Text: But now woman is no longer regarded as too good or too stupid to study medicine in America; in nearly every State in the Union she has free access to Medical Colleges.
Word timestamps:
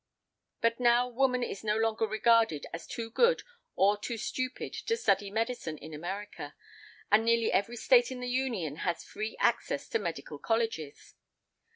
But 0.61 0.79
now 0.79 1.07
woman 1.07 1.43
is 1.43 1.63
no 1.63 1.77
longer 1.77 2.07
regarded 2.07 2.65
as 2.73 2.87
too 2.87 3.11
good 3.11 3.43
or 3.75 3.97
too 3.99 4.17
stupid 4.17 4.73
to 4.73 4.97
study 4.97 5.29
medicine 5.29 5.77
in 5.77 5.93
America; 5.93 6.55
in 7.11 7.23
nearly 7.23 7.51
every 7.51 7.75
State 7.75 8.09
in 8.09 8.19
the 8.19 8.27
Union 8.27 8.77
she 8.77 8.81
has 8.81 9.03
free 9.03 9.37
access 9.39 9.87
to 9.89 9.99
Medical 9.99 10.39
Colleges. 10.39 11.13